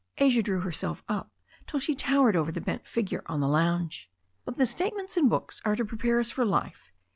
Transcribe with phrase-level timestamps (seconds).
[0.17, 1.31] Asia drew herself up
[1.67, 4.09] till she towered over the bent figure on the lounge.
[4.45, 6.91] "But the statements in books are to prepare us for life.